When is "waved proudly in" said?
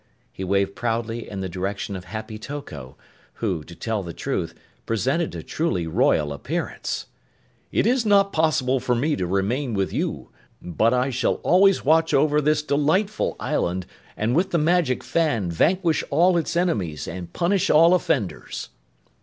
0.43-1.41